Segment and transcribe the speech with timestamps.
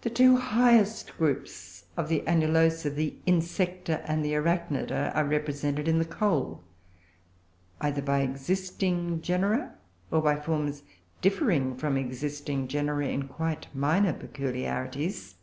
[0.00, 6.00] The two highest groups of the Annulosa, the Insecta and the Arachnida, are represented in
[6.00, 6.64] the Coal,
[7.80, 9.76] either by existing genera,
[10.10, 10.82] or by forms
[11.22, 15.36] differing from existing genera in quite minor peculiarities.